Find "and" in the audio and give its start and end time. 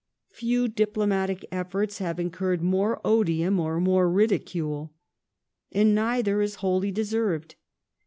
5.71-5.93